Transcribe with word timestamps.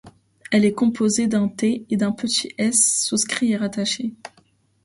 Elle 0.49 0.65
est 0.65 0.73
composée 0.73 1.27
d’un 1.27 1.47
té 1.47 1.85
et 1.91 1.95
d’un 1.95 2.11
petit 2.11 2.51
esse 2.57 3.05
souscrit 3.05 3.51
et 3.51 3.57
rattaché. 3.57 4.15